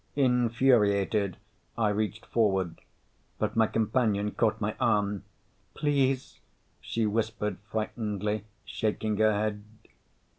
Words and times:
Infuriated, 0.15 1.37
I 1.77 1.89
reached 1.89 2.25
forward, 2.25 2.81
but 3.37 3.55
my 3.55 3.67
companion 3.67 4.31
caught 4.31 4.59
my 4.59 4.75
arm. 4.79 5.23
"Please," 5.75 6.39
she 6.79 7.05
whispered 7.05 7.59
frightenedly, 7.69 8.45
shaking 8.65 9.17
her 9.17 9.31
head. 9.33 9.63